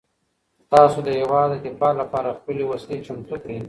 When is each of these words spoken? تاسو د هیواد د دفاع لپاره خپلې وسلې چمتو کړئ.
تاسو 0.71 0.97
د 1.05 1.09
هیواد 1.19 1.47
د 1.51 1.55
دفاع 1.65 1.93
لپاره 2.01 2.37
خپلې 2.39 2.63
وسلې 2.69 3.03
چمتو 3.05 3.35
کړئ. 3.41 3.57